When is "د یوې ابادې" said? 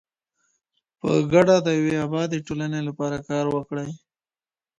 1.61-2.39